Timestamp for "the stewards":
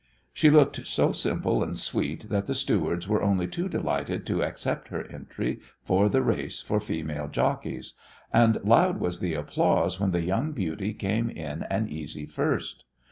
2.47-3.07